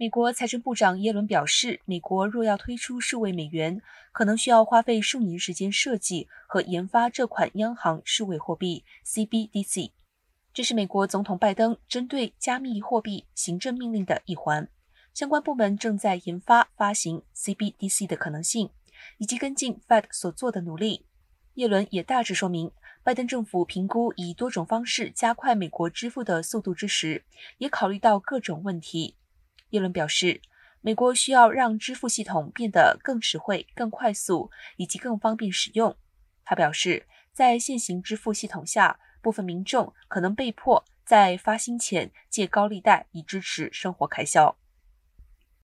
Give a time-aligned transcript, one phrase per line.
[0.00, 3.82] 美国财政部长耶伦表示，美国若要推出数位美元，
[4.12, 9.90] 可能需要花费数年时间设计和研发这款央行数位货币 CBDC。
[10.54, 14.68] 这是美国总统拜登针对加密货币行政命令的一环。
[15.12, 18.70] 相关部门正在研发发行 CBDC 的可能性，
[19.16, 21.06] 以及跟进 Fed 所做的努力。
[21.54, 22.70] 耶伦也大致说明，
[23.02, 27.24] 拜登政府评估以多种方式加快美国支付的速度之时，
[27.56, 29.16] 也考虑到各种问题。
[29.70, 30.40] 耶伦表示，
[30.80, 35.96] 美国需要让支付系统变得更实惠、更快速以及更方便使用。
[36.44, 44.56] 他表示，在现行支付系统下，部分民众可能被迫在发薪前借高利贷以支持生活开销。